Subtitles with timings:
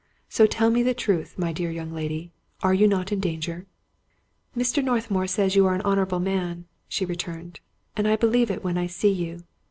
[0.29, 2.31] So tell me the truth, my dear young lady,
[2.63, 3.67] are you not in danger?
[4.57, 4.83] ""Mr.
[4.83, 7.59] Northmour says you are an honorable man," she returned,"
[7.95, 9.43] and I believe it when I see you.